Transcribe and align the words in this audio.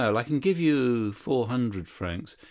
I 0.01 0.09
will 0.09 0.23
give 0.39 0.59
you 0.59 1.13
four 1.13 1.47
hundred 1.47 1.87
francs. 1.87 2.35